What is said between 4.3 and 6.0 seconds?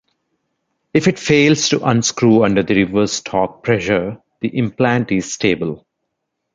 the implant is stable.